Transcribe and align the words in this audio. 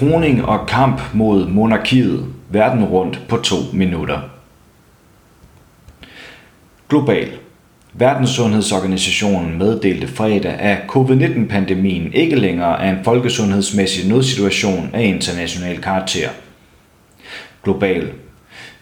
Kroning 0.00 0.44
og 0.44 0.66
kamp 0.66 1.00
mod 1.14 1.46
monarkiet. 1.46 2.26
Verden 2.48 2.84
rundt 2.84 3.20
på 3.28 3.36
to 3.36 3.56
minutter. 3.72 4.18
Global. 6.88 7.28
Verdenssundhedsorganisationen 7.94 9.58
meddelte 9.58 10.08
fredag, 10.08 10.52
at 10.52 10.78
covid-19-pandemien 10.88 12.12
ikke 12.12 12.36
længere 12.36 12.82
er 12.82 12.90
en 12.90 13.04
folkesundhedsmæssig 13.04 14.08
nødsituation 14.08 14.90
af 14.92 15.04
international 15.04 15.80
karakter. 15.80 16.28
Global. 17.64 18.10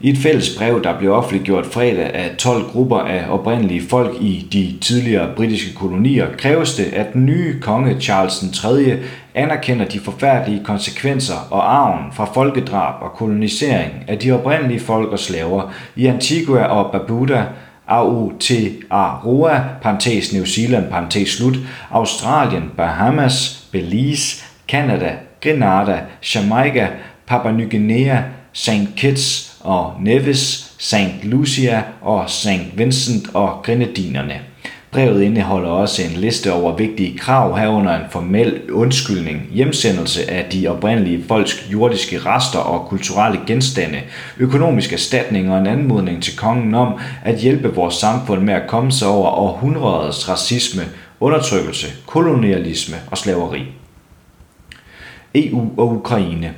I 0.01 0.11
et 0.11 0.19
fælles 0.19 0.57
brev, 0.59 0.83
der 0.83 0.99
blev 0.99 1.13
offentliggjort 1.13 1.67
fredag 1.67 2.15
af 2.15 2.37
12 2.37 2.63
grupper 2.65 2.99
af 2.99 3.31
oprindelige 3.31 3.89
folk 3.89 4.17
i 4.21 4.49
de 4.53 4.79
tidligere 4.81 5.35
britiske 5.37 5.75
kolonier, 5.75 6.27
kræves 6.37 6.75
det, 6.75 6.85
at 6.85 7.13
den 7.13 7.27
nye 7.27 7.61
konge 7.61 8.01
Charles 8.01 8.43
III 8.65 8.97
anerkender 9.39 9.85
de 9.85 10.01
forfærdelige 10.01 10.65
konsekvenser 10.65 11.49
og 11.51 11.75
arven 11.75 12.13
fra 12.13 12.25
folkedrab 12.25 13.03
og 13.03 13.13
kolonisering 13.13 13.93
af 14.09 14.19
de 14.19 14.33
oprindelige 14.33 14.81
folk 14.81 15.13
og 15.13 15.19
slaver 15.19 15.73
i 15.97 16.07
Antigua 16.07 16.65
og 16.65 16.93
Barbuda, 16.93 17.45
Aotearoa, 17.89 19.61
parentes 19.83 20.33
New 20.33 20.45
Zealand, 20.45 20.91
parentes 20.91 21.29
slut, 21.29 21.55
Australien, 21.91 22.71
Bahamas, 22.77 23.69
Belize, 23.73 24.45
Canada, 24.69 25.13
Grenada, 25.43 26.01
Jamaica, 26.35 26.89
Papua 27.27 27.53
Ny 27.53 27.71
Guinea, 27.71 28.23
St. 28.53 28.97
Kitts 28.97 29.57
og 29.61 29.95
Nevis, 30.01 30.75
St. 30.79 31.25
Lucia 31.25 31.83
og 32.03 32.31
St. 32.31 32.77
Vincent 32.79 33.35
og 33.35 33.63
Grenadinerne. 33.63 34.41
Brevet 34.91 35.23
indeholder 35.23 35.69
også 35.69 36.03
en 36.03 36.21
liste 36.21 36.53
over 36.53 36.77
vigtige 36.77 37.19
krav 37.19 37.59
herunder 37.59 37.97
en 37.97 38.11
formel 38.11 38.71
undskyldning, 38.73 39.49
hjemsendelse 39.53 40.31
af 40.31 40.51
de 40.51 40.69
oprindelige 40.69 41.25
folks 41.29 41.69
jordiske 41.73 42.19
rester 42.19 42.59
og 42.59 42.89
kulturelle 42.89 43.41
genstande, 43.47 44.01
økonomisk 44.39 44.93
erstatning 44.93 45.53
og 45.53 45.59
en 45.59 45.67
anmodning 45.67 46.23
til 46.23 46.37
kongen 46.37 46.75
om 46.75 47.01
at 47.25 47.39
hjælpe 47.39 47.75
vores 47.75 47.95
samfund 47.95 48.43
med 48.43 48.55
at 48.55 48.69
komme 48.69 48.93
sig 48.93 49.09
over 49.09 49.29
århundredets 49.29 50.29
racisme, 50.29 50.83
undertrykkelse, 51.21 51.87
kolonialisme 52.07 52.97
og 53.11 53.19
slaveri. 53.19 53.63
EU 55.35 55.71
og 55.77 55.97
Ukraine 55.97 56.55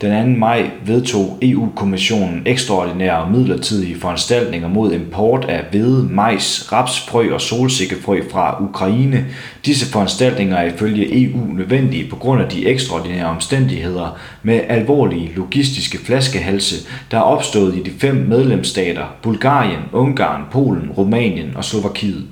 den 0.00 0.34
2. 0.34 0.38
maj 0.38 0.70
vedtog 0.86 1.38
EU-kommissionen 1.42 2.42
ekstraordinære 2.46 3.18
og 3.18 3.30
midlertidige 3.30 4.00
foranstaltninger 4.00 4.68
mod 4.68 4.92
import 4.92 5.44
af 5.44 5.64
hvede, 5.70 6.08
majs, 6.10 6.72
rapsfrø 6.72 7.34
og 7.34 7.40
solsikkefrø 7.40 8.20
fra 8.30 8.64
Ukraine. 8.64 9.26
Disse 9.64 9.92
foranstaltninger 9.92 10.56
er 10.56 10.64
ifølge 10.64 11.24
EU 11.24 11.38
nødvendige 11.52 12.10
på 12.10 12.16
grund 12.16 12.42
af 12.42 12.48
de 12.48 12.66
ekstraordinære 12.66 13.26
omstændigheder 13.26 14.18
med 14.42 14.60
alvorlige 14.68 15.32
logistiske 15.36 15.98
flaskehalse, 15.98 16.86
der 17.10 17.16
er 17.18 17.22
opstået 17.22 17.76
i 17.76 17.82
de 17.82 17.90
fem 17.98 18.16
medlemsstater 18.16 19.04
Bulgarien, 19.22 19.80
Ungarn, 19.92 20.42
Polen, 20.50 20.90
Rumænien 20.90 21.52
og 21.56 21.64
Slovakiet. 21.64 22.24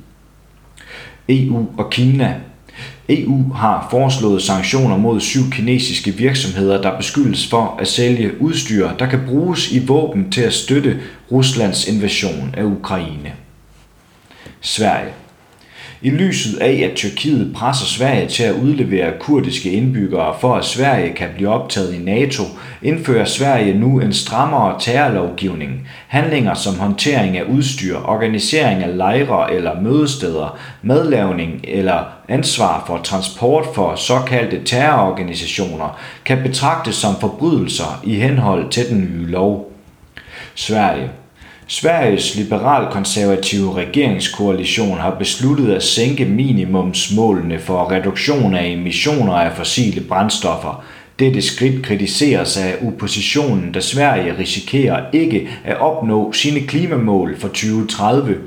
EU 1.28 1.66
og 1.78 1.90
Kina 1.90 2.34
EU 3.08 3.52
har 3.52 3.88
foreslået 3.90 4.42
sanktioner 4.42 4.96
mod 4.96 5.20
syv 5.20 5.50
kinesiske 5.50 6.10
virksomheder, 6.10 6.82
der 6.82 6.96
beskyldes 6.96 7.46
for 7.46 7.76
at 7.80 7.88
sælge 7.88 8.40
udstyr, 8.40 8.90
der 8.98 9.06
kan 9.06 9.22
bruges 9.26 9.72
i 9.72 9.86
våben 9.86 10.30
til 10.30 10.40
at 10.40 10.52
støtte 10.52 11.00
Ruslands 11.32 11.88
invasion 11.88 12.54
af 12.56 12.64
Ukraine. 12.64 13.32
Sverige 14.60 15.12
i 16.02 16.10
lyset 16.10 16.58
af, 16.58 16.88
at 16.90 16.96
Tyrkiet 16.96 17.52
presser 17.54 17.86
Sverige 17.86 18.28
til 18.28 18.42
at 18.42 18.54
udlevere 18.54 19.12
kurdiske 19.20 19.70
indbyggere 19.70 20.34
for 20.40 20.54
at 20.54 20.64
Sverige 20.64 21.12
kan 21.14 21.28
blive 21.34 21.48
optaget 21.48 21.94
i 21.94 21.98
NATO, 21.98 22.42
indfører 22.82 23.24
Sverige 23.24 23.74
nu 23.74 24.00
en 24.00 24.12
strammere 24.12 24.80
terrorlovgivning. 24.80 25.88
Handlinger 26.08 26.54
som 26.54 26.78
håndtering 26.78 27.36
af 27.36 27.42
udstyr, 27.42 27.96
organisering 27.96 28.82
af 28.82 28.96
lejre 28.96 29.54
eller 29.54 29.80
mødesteder, 29.80 30.58
medlavning 30.82 31.60
eller 31.64 32.04
ansvar 32.28 32.84
for 32.86 32.98
transport 32.98 33.66
for 33.74 33.94
såkaldte 33.94 34.64
terrororganisationer 34.64 36.00
kan 36.24 36.42
betragtes 36.42 36.94
som 36.94 37.14
forbrydelser 37.20 38.00
i 38.04 38.14
henhold 38.14 38.70
til 38.70 38.88
den 38.88 39.00
nye 39.00 39.26
lov. 39.26 39.72
Sverige 40.54 41.10
Sveriges 41.72 42.36
liberal-konservative 42.36 43.76
regeringskoalition 43.76 44.98
har 44.98 45.10
besluttet 45.10 45.74
at 45.74 45.82
sænke 45.82 46.24
minimumsmålene 46.24 47.58
for 47.58 47.90
reduktion 47.90 48.54
af 48.54 48.66
emissioner 48.66 49.34
af 49.34 49.52
fossile 49.56 50.00
brændstoffer. 50.00 50.84
Dette 51.18 51.42
skridt 51.42 51.82
kritiseres 51.82 52.56
af 52.56 52.74
oppositionen, 52.86 53.72
da 53.72 53.80
Sverige 53.80 54.38
risikerer 54.38 55.04
ikke 55.12 55.48
at 55.64 55.80
opnå 55.80 56.32
sine 56.32 56.60
klimamål 56.60 57.38
for 57.38 57.48
2030. 57.48 58.38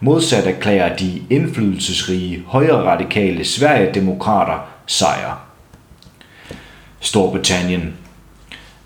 Modsat 0.00 0.46
erklærer 0.46 0.96
de 0.96 1.22
indflydelsesrige 1.30 2.42
højre-radikale 2.46 3.44
Sverigedemokrater 3.44 4.58
sejr. 4.86 5.46
Storbritannien 7.00 7.94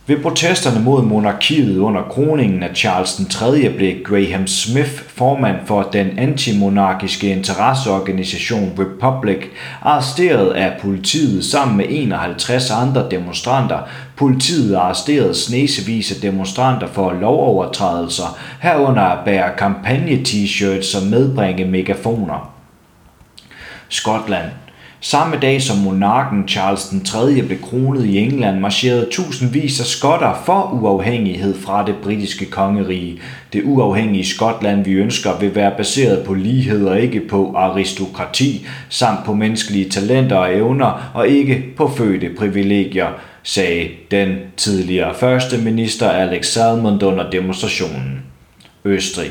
ved 0.09 0.23
protesterne 0.23 0.81
mod 0.81 1.03
monarkiet 1.03 1.79
under 1.79 2.03
kroningen 2.03 2.63
af 2.63 2.77
Charles 2.77 3.15
den 3.15 3.27
3. 3.27 3.75
blev 3.77 4.03
Graham 4.05 4.47
Smith 4.47 5.03
formand 5.09 5.57
for 5.67 5.83
den 5.83 6.19
antimonarkiske 6.19 7.31
interesseorganisation 7.31 8.73
Republic 8.79 9.39
arresteret 9.83 10.51
af 10.51 10.81
politiet 10.81 11.45
sammen 11.45 11.77
med 11.77 11.85
51 11.89 12.71
andre 12.71 13.11
demonstranter. 13.11 13.79
Politiet 14.17 14.75
arresterede 14.75 15.35
snesevis 15.35 16.13
af 16.13 16.21
demonstranter 16.21 16.87
for 16.87 17.13
lovovertrædelser, 17.13 18.39
herunder 18.61 19.03
at 19.03 19.25
bære 19.25 19.51
kampagne-t-shirts 19.59 20.97
og 20.97 21.07
medbringe 21.11 21.65
megafoner. 21.65 22.53
Skotland 23.89 24.51
Samme 25.01 25.37
dag 25.43 25.63
som 25.63 25.77
monarken 25.79 26.49
Charles 26.49 26.85
den 26.85 27.05
3. 27.05 27.43
blev 27.43 27.61
kronet 27.63 28.05
i 28.05 28.19
England, 28.19 28.61
marcherede 28.61 29.09
tusindvis 29.11 29.81
af 29.81 29.87
skotter 29.87 30.43
for 30.45 30.71
uafhængighed 30.73 31.55
fra 31.55 31.87
det 31.87 31.95
britiske 32.03 32.47
kongerige. 32.47 33.19
Det 33.53 33.63
uafhængige 33.65 34.25
Skotland, 34.25 34.85
vi 34.85 34.93
ønsker, 34.93 35.39
vil 35.39 35.55
være 35.55 35.73
baseret 35.77 36.27
på 36.27 36.35
lighed 36.35 36.87
og 36.87 37.01
ikke 37.01 37.21
på 37.21 37.53
aristokrati, 37.57 38.67
samt 38.89 39.25
på 39.25 39.35
menneskelige 39.35 39.91
talenter 39.91 40.37
og 40.37 40.55
evner 40.55 41.11
og 41.15 41.29
ikke 41.29 41.65
på 41.77 41.89
fødte 41.89 42.31
privilegier, 42.39 43.09
sagde 43.43 43.89
den 44.11 44.37
tidligere 44.57 45.15
første 45.15 45.59
minister 45.59 46.11
Alex 46.11 46.47
Salmond 46.47 47.03
under 47.03 47.31
demonstrationen. 47.31 48.23
Østrig. 48.85 49.31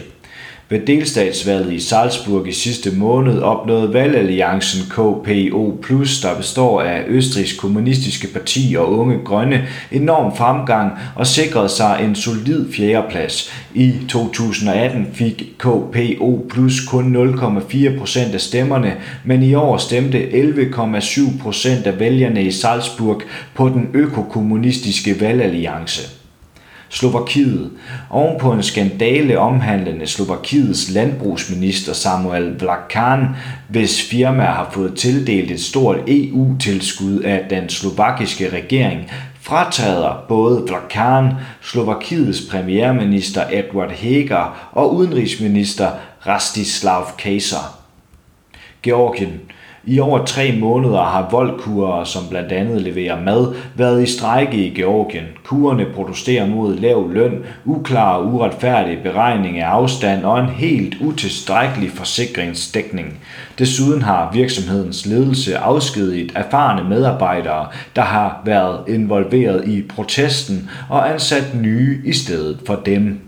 Ved 0.70 0.80
delstatsvalget 0.80 1.74
i 1.74 1.80
Salzburg 1.80 2.48
i 2.48 2.52
sidste 2.52 2.92
måned 2.92 3.40
opnåede 3.40 3.94
valgalliancen 3.94 4.82
KPO+, 4.90 5.78
der 6.22 6.38
består 6.38 6.82
af 6.82 7.04
Østrigs 7.08 7.54
kommunistiske 7.54 8.28
parti 8.28 8.76
og 8.78 9.00
unge 9.00 9.18
grønne, 9.26 9.68
enorm 9.92 10.36
fremgang 10.38 10.92
og 11.16 11.28
sikrede 11.28 11.70
sig 11.70 12.00
en 12.04 12.16
solid 12.16 12.74
fjerdeplads. 12.74 13.52
I 13.74 13.94
2018 14.10 15.08
fik 15.14 15.44
KPO 15.58 16.50
kun 16.88 17.16
0,4 17.16 18.00
procent 18.00 18.34
af 18.34 18.42
stemmerne, 18.42 18.96
men 19.26 19.44
i 19.44 19.54
år 19.54 19.78
stemte 19.78 20.30
11,7 20.30 21.42
procent 21.42 21.88
af 21.88 22.00
vælgerne 22.00 22.44
i 22.44 22.52
Salzburg 22.52 23.22
på 23.54 23.70
den 23.70 23.90
økokommunistiske 23.94 25.22
valgalliance. 25.22 26.25
Slovakiet. 26.90 27.72
Oven 28.10 28.40
på 28.40 28.52
en 28.52 28.64
skandale 28.64 29.40
omhandlende 29.40 30.08
Slovakiets 30.08 30.92
landbrugsminister 30.92 31.94
Samuel 31.94 32.60
Vlakan, 32.60 33.26
hvis 33.70 34.10
firma 34.10 34.44
har 34.44 34.70
fået 34.72 34.96
tildelt 34.96 35.52
et 35.52 35.62
stort 35.62 35.98
EU-tilskud 36.08 37.20
af 37.20 37.46
den 37.50 37.70
slovakiske 37.70 38.50
regering, 38.50 39.12
fratager 39.42 40.26
både 40.28 40.64
Vlakan, 40.68 41.32
Slovakiets 41.62 42.42
premierminister 42.52 43.44
Edward 43.52 43.92
Heger 43.92 44.70
og 44.72 44.96
udenrigsminister 44.96 45.90
Rastislav 46.28 47.08
Kejser. 47.18 47.80
Georgien 48.84 49.42
i 49.88 50.00
over 50.00 50.26
tre 50.26 50.58
måneder 50.60 51.04
har 51.04 51.28
voldkurer, 51.32 52.04
som 52.04 52.24
blandt 52.30 52.52
andet 52.52 52.82
leverer 52.82 53.22
mad, 53.22 53.56
været 53.76 54.04
i 54.04 54.06
strejke 54.06 54.58
i 54.58 54.70
Georgien. 54.70 55.26
Kurerne 55.44 55.86
protesterer 55.96 56.48
mod 56.48 56.76
lav 56.76 57.12
løn, 57.12 57.44
uklar 57.66 58.16
og 58.16 58.34
uretfærdig 58.34 59.00
beregning 59.04 59.60
af 59.60 59.68
afstand 59.68 60.24
og 60.24 60.40
en 60.40 60.50
helt 60.50 60.96
utilstrækkelig 61.02 61.92
forsikringsdækning. 61.92 63.20
Desuden 63.60 64.02
har 64.02 64.32
virksomhedens 64.34 65.06
ledelse 65.06 65.58
afskediget 65.58 66.32
erfarne 66.36 66.90
medarbejdere, 66.90 67.68
der 67.96 68.02
har 68.02 68.42
været 68.46 68.80
involveret 68.88 69.68
i 69.68 69.82
protesten 69.82 70.70
og 70.90 71.14
ansat 71.14 71.56
nye 71.56 72.02
i 72.06 72.14
stedet 72.14 72.60
for 72.66 72.76
dem. 72.76 73.20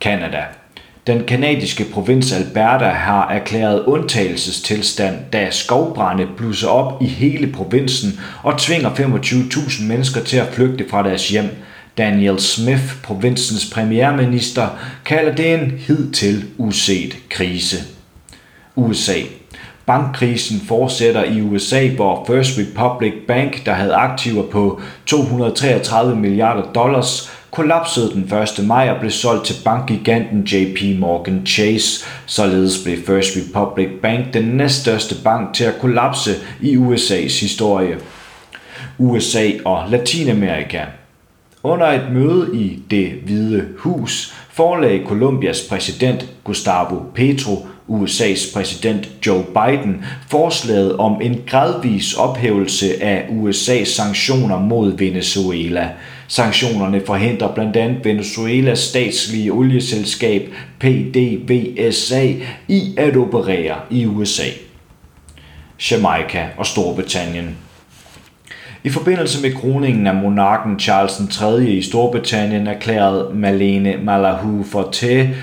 Canada. 0.00 0.59
Den 1.10 1.24
kanadiske 1.24 1.84
provins 1.84 2.32
Alberta 2.32 2.88
har 2.88 3.28
erklæret 3.28 3.84
undtagelsestilstand, 3.84 5.16
da 5.32 5.50
skovbrænde 5.50 6.26
blusser 6.36 6.68
op 6.68 7.02
i 7.02 7.06
hele 7.06 7.52
provinsen 7.52 8.20
og 8.42 8.58
tvinger 8.58 8.90
25.000 8.90 9.84
mennesker 9.84 10.20
til 10.20 10.36
at 10.36 10.46
flygte 10.52 10.84
fra 10.90 11.02
deres 11.02 11.28
hjem. 11.28 11.48
Daniel 11.98 12.40
Smith, 12.40 13.02
provinsens 13.02 13.70
premierminister, 13.74 14.68
kalder 15.04 15.34
det 15.34 15.54
en 15.54 15.72
hidtil 15.86 16.44
uset 16.58 17.16
krise. 17.28 17.76
USA 18.76 19.20
Bankkrisen 19.86 20.60
fortsætter 20.60 21.24
i 21.24 21.40
USA, 21.40 21.88
hvor 21.88 22.24
First 22.26 22.58
Republic 22.58 23.12
Bank, 23.28 23.66
der 23.66 23.72
havde 23.72 23.94
aktiver 23.94 24.42
på 24.42 24.80
233 25.06 26.16
milliarder 26.16 26.72
dollars, 26.72 27.39
kollapsede 27.50 28.10
den 28.12 28.32
1. 28.58 28.66
maj 28.66 28.90
og 28.90 29.00
blev 29.00 29.10
solgt 29.10 29.46
til 29.46 29.54
bankgiganten 29.64 30.42
JP 30.42 30.98
Morgan 30.98 31.46
Chase. 31.46 32.04
Således 32.26 32.82
blev 32.84 32.98
First 33.06 33.36
Republic 33.36 33.88
Bank 34.02 34.34
den 34.34 34.44
næststørste 34.44 35.14
bank 35.24 35.54
til 35.54 35.64
at 35.64 35.78
kollapse 35.80 36.30
i 36.60 36.76
USA's 36.76 37.40
historie. 37.40 37.98
USA 38.98 39.50
og 39.64 39.90
Latinamerika. 39.90 40.84
Under 41.62 41.86
et 41.86 42.12
møde 42.12 42.60
i 42.60 42.82
det 42.90 43.12
hvide 43.24 43.64
hus 43.78 44.34
forelagde 44.50 45.06
Colombias 45.06 45.66
præsident 45.68 46.26
Gustavo 46.44 47.02
Petro 47.14 47.66
USA's 47.90 48.54
præsident 48.54 49.08
Joe 49.26 49.44
Biden 49.44 50.04
forslaget 50.28 50.96
om 50.96 51.20
en 51.22 51.42
gradvis 51.46 52.14
ophævelse 52.14 53.02
af 53.02 53.26
USA's 53.28 53.84
sanktioner 53.84 54.58
mod 54.58 54.98
Venezuela. 54.98 55.90
Sanktionerne 56.28 57.02
forhindrer 57.06 57.54
blandt 57.54 57.76
andet 57.76 58.04
Venezuelas 58.04 58.78
statslige 58.78 59.52
olieselskab 59.52 60.48
PDVSA 60.78 62.32
i 62.68 62.94
at 62.96 63.16
operere 63.16 63.74
i 63.90 64.06
USA. 64.06 64.46
Jamaica 65.90 66.46
og 66.56 66.66
Storbritannien 66.66 67.56
i 68.84 68.90
forbindelse 68.90 69.42
med 69.42 69.52
kroningen 69.52 70.06
af 70.06 70.14
monarken 70.14 70.80
Charles 70.80 71.20
III 71.40 71.76
i 71.76 71.82
Storbritannien 71.82 72.66
erklærede 72.66 73.30
Malene 73.34 73.96
Malahu 74.02 74.64
Forte, 74.64 75.34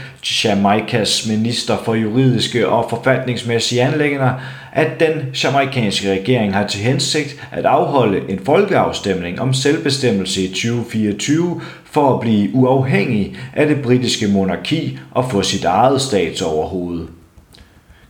Jamaicas 0.44 1.28
minister 1.28 1.78
for 1.86 1.96
juridiske 1.96 2.70
og 2.70 2.90
forfatningsmæssige 2.90 3.82
anlægner, 3.82 4.34
at 4.74 5.00
den 5.00 5.12
jamaikanske 5.44 6.12
regering 6.12 6.54
har 6.54 6.68
til 6.68 6.82
hensigt 6.82 7.48
at 7.52 7.66
afholde 7.66 8.22
en 8.30 8.40
folkeafstemning 8.46 9.42
om 9.42 9.54
selvbestemmelse 9.54 10.44
i 10.44 10.48
2024 10.48 11.62
for 11.84 12.14
at 12.14 12.20
blive 12.20 12.56
uafhængig 12.56 13.36
af 13.54 13.68
det 13.68 13.82
britiske 13.82 14.28
monarki 14.28 15.00
og 15.12 15.32
få 15.32 15.42
sit 15.42 15.66
eget 15.66 16.02
statsoverhoved. 16.02 17.08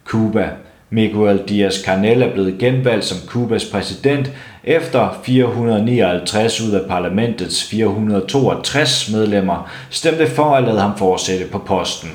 Cuba 0.05 0.49
Miguel 0.89 1.39
Díaz-Canel 1.49 2.23
er 2.23 2.33
blevet 2.33 2.57
genvalgt 2.59 3.05
som 3.05 3.17
Kubas 3.27 3.65
præsident 3.65 4.31
efter 4.63 5.21
459 5.23 6.61
ud 6.61 6.71
af 6.71 6.87
parlamentets 6.87 7.63
462 7.63 9.11
medlemmer 9.11 9.71
stemte 9.89 10.27
for 10.27 10.55
at 10.55 10.63
lade 10.63 10.79
ham 10.79 10.97
fortsætte 10.97 11.45
på 11.45 11.57
posten. 11.57 12.09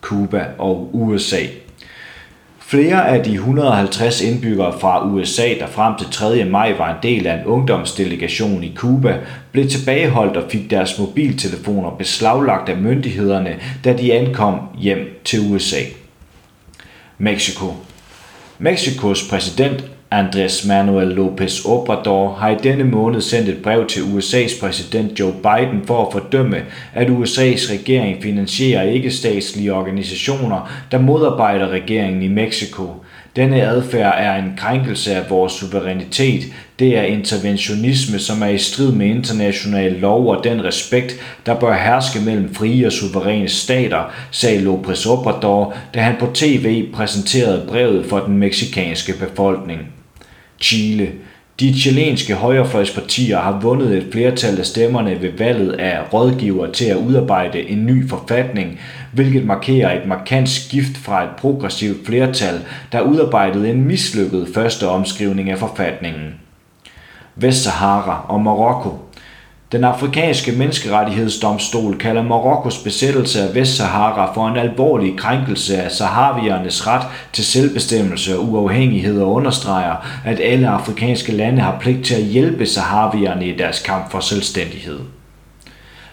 Kuba 0.00 0.46
og 0.58 0.90
USA. 0.92 1.40
Flere 2.58 3.08
af 3.08 3.24
de 3.24 3.32
150 3.32 4.20
indbyggere 4.20 4.78
fra 4.80 5.06
USA, 5.06 5.48
der 5.60 5.66
frem 5.66 5.94
til 5.98 6.06
3. 6.10 6.44
maj 6.44 6.74
var 6.78 6.90
en 6.90 6.96
del 7.02 7.26
af 7.26 7.34
en 7.34 7.46
ungdomsdelegation 7.46 8.64
i 8.64 8.72
Kuba, 8.76 9.18
blev 9.52 9.68
tilbageholdt 9.68 10.36
og 10.36 10.50
fik 10.50 10.70
deres 10.70 10.98
mobiltelefoner 10.98 11.90
beslaglagt 11.90 12.68
af 12.68 12.76
myndighederne, 12.76 13.56
da 13.84 13.92
de 13.92 14.12
ankom 14.12 14.60
hjem 14.78 15.20
til 15.24 15.40
USA. 15.40 15.80
Mexico. 17.18 17.72
Mexikos 18.60 19.28
præsident 19.30 19.84
Andrés 20.10 20.68
Manuel 20.68 21.18
López 21.18 21.68
Obrador 21.68 22.34
har 22.34 22.50
i 22.50 22.56
denne 22.62 22.84
måned 22.84 23.20
sendt 23.20 23.48
et 23.48 23.62
brev 23.62 23.86
til 23.86 24.00
USA's 24.00 24.60
præsident 24.60 25.20
Joe 25.20 25.32
Biden 25.32 25.86
for 25.86 26.06
at 26.06 26.12
fordømme, 26.12 26.64
at 26.94 27.08
USA's 27.08 27.72
regering 27.72 28.22
finansierer 28.22 28.82
ikke-statslige 28.82 29.74
organisationer, 29.74 30.70
der 30.90 30.98
modarbejder 30.98 31.68
regeringen 31.68 32.22
i 32.22 32.28
Mexico. 32.28 32.82
Denne 33.38 33.62
adfærd 33.62 34.14
er 34.18 34.36
en 34.36 34.52
krænkelse 34.56 35.14
af 35.14 35.30
vores 35.30 35.52
suverænitet. 35.52 36.42
Det 36.78 36.98
er 36.98 37.02
interventionisme, 37.02 38.18
som 38.18 38.42
er 38.42 38.46
i 38.46 38.58
strid 38.58 38.92
med 38.92 39.06
international 39.06 39.92
lov 39.92 40.26
og 40.26 40.44
den 40.44 40.64
respekt, 40.64 41.20
der 41.46 41.54
bør 41.54 41.74
herske 41.74 42.20
mellem 42.20 42.54
frie 42.54 42.86
og 42.86 42.92
suveræne 42.92 43.48
stater, 43.48 44.12
sagde 44.30 44.60
López 44.60 45.08
Obrador, 45.08 45.74
da 45.94 46.00
han 46.00 46.16
på 46.20 46.26
tv 46.34 46.92
præsenterede 46.92 47.64
brevet 47.68 48.06
for 48.06 48.18
den 48.18 48.38
meksikanske 48.38 49.12
befolkning. 49.12 49.80
Chile. 50.60 51.08
De 51.60 51.80
chilenske 51.80 52.34
højrefløjspartier 52.34 53.38
har 53.38 53.60
vundet 53.62 53.96
et 53.96 54.06
flertal 54.12 54.58
af 54.58 54.66
stemmerne 54.66 55.22
ved 55.22 55.30
valget 55.38 55.72
af 55.72 56.12
rådgiver 56.12 56.72
til 56.72 56.84
at 56.84 56.96
udarbejde 56.96 57.68
en 57.68 57.86
ny 57.86 58.08
forfatning, 58.08 58.80
hvilket 59.12 59.46
markerer 59.46 60.00
et 60.00 60.08
markant 60.08 60.48
skift 60.48 60.96
fra 60.96 61.24
et 61.24 61.30
progressivt 61.38 62.06
flertal, 62.06 62.60
der 62.92 63.00
udarbejdede 63.00 63.70
en 63.70 63.84
mislykket 63.84 64.48
første 64.54 64.88
omskrivning 64.88 65.50
af 65.50 65.58
forfatningen. 65.58 66.34
Vestsahara 67.36 68.24
og 68.28 68.40
Marokko 68.40 69.08
den 69.72 69.84
afrikanske 69.84 70.52
menneskerettighedsdomstol 70.52 71.98
kalder 71.98 72.22
Marokkos 72.22 72.78
besættelse 72.78 73.42
af 73.42 73.54
Vestsahara 73.54 74.34
for 74.34 74.48
en 74.48 74.56
alvorlig 74.56 75.18
krænkelse 75.18 75.82
af 75.82 75.92
sahaviernes 75.92 76.86
ret 76.86 77.06
til 77.32 77.44
selvbestemmelse 77.44 78.38
og 78.38 78.44
uafhængighed 78.44 79.20
og 79.20 79.32
understreger, 79.32 80.20
at 80.24 80.40
alle 80.40 80.68
afrikanske 80.68 81.32
lande 81.32 81.62
har 81.62 81.78
pligt 81.80 82.04
til 82.04 82.14
at 82.14 82.22
hjælpe 82.22 82.66
sahavierne 82.66 83.48
i 83.48 83.56
deres 83.56 83.82
kamp 83.82 84.10
for 84.10 84.20
selvstændighed. 84.20 84.98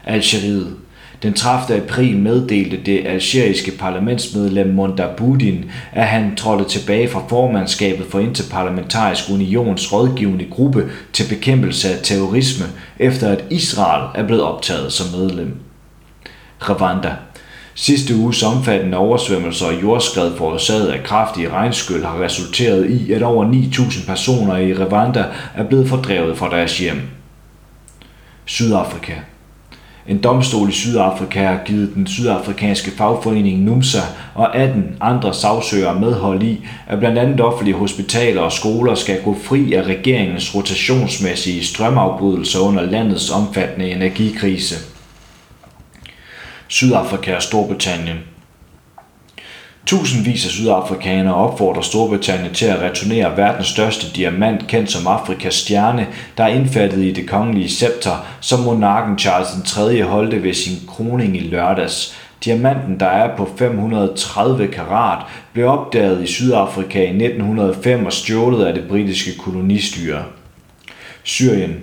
Algeriet 0.04 0.76
den 1.24 1.34
30. 1.34 1.82
april 1.82 2.18
meddelte 2.18 2.78
det 2.86 3.08
algeriske 3.08 3.72
parlamentsmedlem 3.72 4.74
Monda 4.74 5.08
Budin, 5.18 5.66
at 5.92 6.08
han 6.08 6.36
trådte 6.36 6.70
tilbage 6.70 7.10
fra 7.10 7.24
formandskabet 7.30 8.06
for 8.10 8.20
Interparlamentarisk 8.20 9.30
Unions 9.30 9.94
rådgivende 9.94 10.46
gruppe 10.52 10.90
til 11.14 11.26
bekæmpelse 11.30 11.90
af 11.90 12.00
terrorisme, 12.04 12.66
efter 13.00 13.30
at 13.30 13.44
Israel 13.50 14.10
er 14.16 14.28
blevet 14.28 14.44
optaget 14.44 14.94
som 14.94 15.20
medlem. 15.20 15.56
Rwanda 16.62 17.12
Sidste 17.78 18.16
uges 18.16 18.44
omfattende 18.44 18.98
oversvømmelser 18.98 19.66
og 19.66 19.82
jordskred 19.82 20.38
forårsaget 20.38 20.88
af 20.88 21.04
kraftige 21.04 21.50
regnskyl 21.50 22.04
har 22.04 22.24
resulteret 22.24 22.90
i, 22.90 23.12
at 23.12 23.24
over 23.24 23.46
9.000 23.46 24.08
personer 24.08 24.58
i 24.58 24.74
Rwanda 24.74 25.26
er 25.56 25.64
blevet 25.64 25.90
fordrevet 25.90 26.38
fra 26.38 26.50
deres 26.50 26.78
hjem. 26.78 27.02
Sydafrika 28.46 29.14
en 30.08 30.18
domstol 30.18 30.70
i 30.70 30.72
Sydafrika 30.72 31.44
har 31.44 31.60
givet 31.66 31.96
den 31.96 32.08
sydafrikanske 32.08 32.92
fagforening 32.92 33.64
NUMSA 33.64 34.00
og 34.36 34.58
18 34.58 34.98
andre 35.02 35.34
sagsøgere 35.34 36.00
medhold 36.00 36.44
i, 36.44 36.66
at 36.88 37.00
blandt 37.00 37.18
andet 37.18 37.42
offentlige 37.42 37.76
hospitaler 37.76 38.42
og 38.42 38.52
skoler 38.52 38.96
skal 38.96 39.24
gå 39.24 39.36
fri 39.44 39.74
af 39.74 39.84
regeringens 39.84 40.56
rotationsmæssige 40.56 41.66
strømafbrydelser 41.66 42.60
under 42.60 42.84
landets 42.84 43.30
omfattende 43.30 43.90
energikrise. 43.90 44.76
Sydafrika 46.68 47.36
og 47.36 47.42
Storbritannien 47.42 48.18
Tusindvis 49.86 50.46
af 50.46 50.52
sydafrikanere 50.52 51.36
opfordrer 51.36 51.82
Storbritannien 51.82 52.54
til 52.54 52.66
at 52.66 52.80
returnere 52.80 53.38
verdens 53.38 53.68
største 53.68 54.08
diamant, 54.16 54.68
kendt 54.68 54.92
som 54.92 55.08
Afrikas 55.08 55.54
stjerne, 55.54 56.08
der 56.38 56.44
er 56.44 56.48
indfattet 56.48 57.04
i 57.04 57.12
det 57.12 57.30
kongelige 57.30 57.70
scepter, 57.70 58.26
som 58.42 58.60
monarken 58.60 59.20
Charles 59.20 59.50
III 59.78 60.02
holdte 60.02 60.44
ved 60.44 60.54
sin 60.54 60.78
kroning 60.88 61.38
i 61.38 61.40
lørdags. 61.40 62.18
Diamanten, 62.46 63.00
der 63.00 63.06
er 63.06 63.38
på 63.38 63.50
530 63.58 64.68
karat, 64.68 65.26
blev 65.54 65.68
opdaget 65.68 66.24
i 66.24 66.28
Sydafrika 66.28 67.04
i 67.04 67.26
1905 67.26 68.06
og 68.06 68.14
stjålet 68.14 68.66
af 68.66 68.74
det 68.74 68.84
britiske 68.88 69.38
kolonistyre. 69.38 70.24
Syrien 71.24 71.76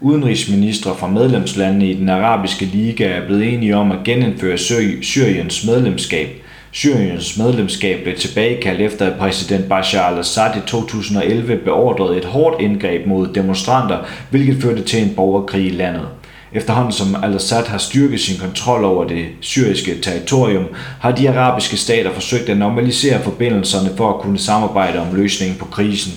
Udenrigsministre 0.00 0.94
fra 0.94 1.06
medlemslandene 1.06 1.90
i 1.90 1.94
den 1.94 2.08
arabiske 2.08 2.64
liga 2.64 3.04
er 3.04 3.26
blevet 3.26 3.54
enige 3.54 3.76
om 3.76 3.92
at 3.92 3.98
genindføre 4.04 4.58
Syriens 5.02 5.66
medlemskab– 5.66 6.28
Syriens 6.72 7.38
medlemskab 7.38 8.02
blev 8.02 8.16
tilbagekaldt 8.16 8.80
efter 8.80 9.06
at 9.06 9.18
præsident 9.18 9.68
Bashar 9.68 10.02
al-Assad 10.02 10.56
i 10.56 10.60
2011 10.66 11.56
beordrede 11.56 12.18
et 12.18 12.24
hårdt 12.24 12.60
indgreb 12.60 13.06
mod 13.06 13.28
demonstranter, 13.34 13.98
hvilket 14.30 14.62
førte 14.62 14.82
til 14.82 15.02
en 15.02 15.14
borgerkrig 15.14 15.66
i 15.66 15.70
landet. 15.70 16.08
Efterhånden 16.52 16.92
som 16.92 17.16
al-Assad 17.22 17.66
har 17.66 17.78
styrket 17.78 18.20
sin 18.20 18.40
kontrol 18.40 18.84
over 18.84 19.04
det 19.04 19.26
syriske 19.40 20.00
territorium, 20.00 20.64
har 21.00 21.12
de 21.12 21.30
arabiske 21.30 21.76
stater 21.76 22.12
forsøgt 22.12 22.48
at 22.48 22.56
normalisere 22.56 23.22
forbindelserne 23.22 23.96
for 23.96 24.14
at 24.14 24.20
kunne 24.20 24.38
samarbejde 24.38 25.00
om 25.00 25.16
løsningen 25.16 25.58
på 25.58 25.64
krisen. 25.64 26.12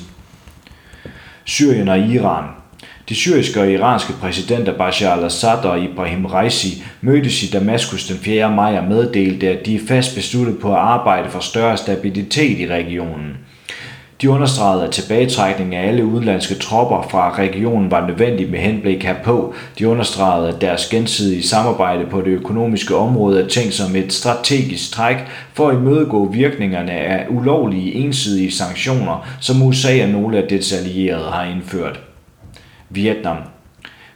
Syrien 1.46 1.88
og 1.88 2.00
Iran 2.00 2.61
de 3.12 3.16
syriske 3.16 3.62
og 3.62 3.72
iranske 3.72 4.14
præsidenter 4.14 4.78
Bashar 4.78 5.14
al-Assad 5.14 5.66
og 5.66 5.84
Ibrahim 5.84 6.26
Raisi 6.26 6.84
mødtes 7.02 7.44
i 7.44 7.48
Damaskus 7.48 8.08
den 8.08 8.18
4. 8.18 8.52
maj 8.52 8.78
og 8.78 8.84
meddelte, 8.84 9.50
at 9.50 9.66
de 9.66 9.76
er 9.76 9.80
fast 9.88 10.16
besluttet 10.16 10.60
på 10.60 10.72
at 10.72 10.80
arbejde 10.80 11.30
for 11.30 11.40
større 11.40 11.78
stabilitet 11.78 12.60
i 12.60 12.68
regionen. 12.68 13.38
De 14.22 14.30
understregede, 14.30 14.84
at 14.84 14.92
tilbagetrækning 14.92 15.76
af 15.76 15.88
alle 15.88 16.06
udenlandske 16.06 16.56
tropper 16.56 17.08
fra 17.12 17.36
regionen 17.38 17.92
var 17.92 18.08
nødvendig 18.08 18.52
med 18.52 18.60
henblik 18.60 19.04
herpå. 19.04 19.54
De 19.80 19.88
understregede, 19.88 20.48
at 20.48 20.62
deres 20.62 20.86
gensidige 20.90 21.44
samarbejde 21.44 22.06
på 22.06 22.22
det 22.22 22.28
økonomiske 22.28 22.96
område 22.96 23.44
er 23.44 23.48
tænkt 23.48 23.74
som 23.74 23.96
et 23.96 24.14
strategisk 24.14 24.92
træk 24.92 25.18
for 25.54 25.70
at 25.70 25.76
imødegå 25.76 26.32
virkningerne 26.32 26.92
af 26.92 27.26
ulovlige 27.30 27.94
ensidige 27.94 28.52
sanktioner, 28.52 29.28
som 29.40 29.64
USA 29.64 30.04
og 30.04 30.10
nogle 30.10 30.38
af 30.38 30.48
dets 30.50 30.74
allierede 30.74 31.32
har 31.32 31.44
indført. 31.44 32.00
Vietnam 32.94 33.38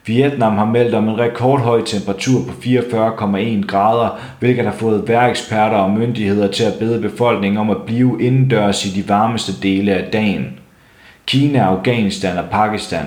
Vietnam 0.05 0.57
har 0.57 0.65
meldt 0.65 0.95
om 0.95 1.09
en 1.09 1.19
rekordhøj 1.19 1.81
temperatur 1.81 2.41
på 2.47 2.51
44,1 2.51 3.65
grader, 3.67 4.19
hvilket 4.39 4.65
har 4.65 4.71
fået 4.71 5.07
vejreksperter 5.07 5.77
og 5.77 5.91
myndigheder 5.91 6.47
til 6.47 6.63
at 6.63 6.73
bede 6.79 7.01
befolkningen 7.01 7.57
om 7.57 7.69
at 7.69 7.81
blive 7.85 8.17
indendørs 8.21 8.85
i 8.85 8.89
de 8.89 9.09
varmeste 9.09 9.51
dele 9.63 9.93
af 9.93 10.11
dagen. 10.11 10.59
Kina, 11.25 11.59
Afghanistan 11.59 12.37
og 12.37 12.45
Pakistan 12.51 13.05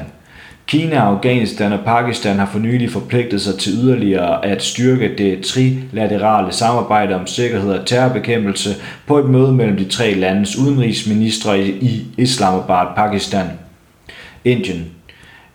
Kina, 0.68 0.96
Afghanistan 0.96 1.72
og 1.72 1.80
Pakistan 1.84 2.38
har 2.38 2.46
for 2.46 2.58
nylig 2.58 2.90
forpligtet 2.90 3.40
sig 3.40 3.58
til 3.58 3.72
yderligere 3.72 4.46
at 4.46 4.62
styrke 4.62 5.14
det 5.18 5.44
trilaterale 5.44 6.52
samarbejde 6.52 7.14
om 7.14 7.26
sikkerhed 7.26 7.70
og 7.70 7.86
terrorbekæmpelse 7.86 8.70
på 9.06 9.18
et 9.18 9.30
møde 9.30 9.52
mellem 9.52 9.76
de 9.76 9.84
tre 9.84 10.14
landes 10.14 10.58
udenrigsministre 10.58 11.60
i 11.66 12.06
Islamabad, 12.18 12.86
Pakistan. 12.96 13.46
Indien 14.44 14.97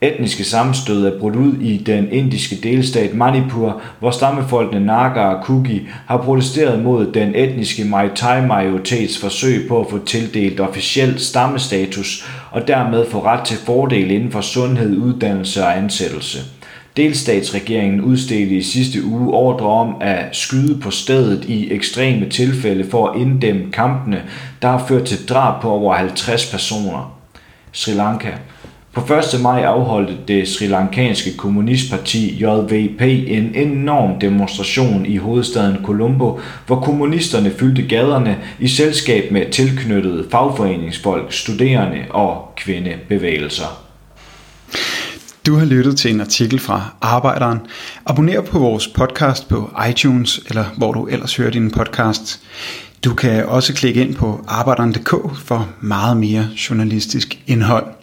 Etniske 0.04 0.44
sammenstød 0.44 1.06
er 1.06 1.20
brudt 1.20 1.36
ud 1.36 1.54
i 1.62 1.78
den 1.78 2.12
indiske 2.12 2.56
delstat 2.64 3.14
Manipur, 3.14 3.82
hvor 4.00 4.12
stammefolkene 4.12 4.86
Naga 4.86 5.22
og 5.22 5.44
Kuki 5.44 5.88
har 6.08 6.18
protesteret 6.18 6.84
mod 6.84 7.12
den 7.12 7.36
etniske 7.36 7.84
Maitai-majoritets 7.84 9.20
forsøg 9.22 9.68
på 9.68 9.80
at 9.80 9.88
få 9.90 10.00
tildelt 10.06 10.60
officiel 10.60 11.20
stammestatus 11.20 12.26
og 12.52 12.68
dermed 12.68 13.06
få 13.10 13.24
ret 13.24 13.46
til 13.46 13.58
fordel 13.58 14.12
inden 14.12 14.32
for 14.32 14.42
sundhed, 14.42 14.98
uddannelse 14.98 15.64
og 15.64 15.78
ansættelse. 15.78 16.40
Delstatsregeringen 16.98 18.02
udstedte 18.02 18.56
i 18.56 18.62
sidste 18.62 19.06
uge 19.06 19.34
ordre 19.34 19.66
om 19.66 19.96
at 20.02 20.36
skyde 20.36 20.80
på 20.82 20.92
stedet 20.92 21.46
i 21.46 21.74
ekstreme 21.74 22.30
tilfælde 22.30 22.90
for 22.92 23.08
at 23.08 23.22
inddæmme 23.22 23.72
kampene, 23.72 24.22
der 24.62 24.68
har 24.68 24.86
ført 24.88 25.04
til 25.04 25.30
drab 25.30 25.62
på 25.62 25.70
over 25.70 25.94
50 25.94 26.52
personer. 26.52 27.18
Sri 27.72 27.92
Lanka 27.92 28.30
på 28.94 29.14
1. 29.14 29.42
maj 29.42 29.62
afholdte 29.62 30.18
det 30.28 30.48
sri 30.48 30.68
lankanske 30.68 31.38
kommunistparti 31.38 32.38
JVP 32.42 33.02
en 33.28 33.56
enorm 33.56 34.20
demonstration 34.20 35.06
i 35.06 35.18
hovedstaden 35.18 35.78
Colombo, 35.84 36.40
hvor 36.68 36.82
kommunisterne 36.82 37.52
fyldte 37.60 37.82
gaderne 37.82 38.38
i 38.60 38.68
selskab 38.68 39.32
med 39.32 39.52
tilknyttede 39.52 40.26
fagforeningsfolk, 40.32 41.34
studerende 41.34 42.06
og 42.10 42.54
kvindebevægelser. 42.58 43.84
Du 45.46 45.56
har 45.56 45.66
lyttet 45.66 45.98
til 45.98 46.14
en 46.14 46.22
artikel 46.22 46.60
fra 46.60 46.96
Arbejderen. 47.02 47.60
Abonner 48.06 48.42
på 48.42 48.60
vores 48.60 48.88
podcast 48.88 49.50
på 49.50 49.72
iTunes, 49.90 50.40
eller 50.48 50.66
hvor 50.78 50.92
du 50.92 51.06
ellers 51.06 51.36
hører 51.36 51.52
din 51.52 51.72
podcast. 51.72 52.42
Du 53.06 53.14
kan 53.14 53.46
også 53.46 53.74
klikke 53.74 54.02
ind 54.02 54.16
på 54.16 54.46
arbejderen.dk 54.48 55.38
for 55.46 55.70
meget 55.82 56.18
mere 56.18 56.48
journalistisk 56.70 57.40
indhold. 57.48 58.03